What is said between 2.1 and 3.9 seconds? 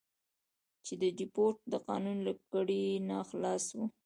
له کړۍ نه خلاص وو.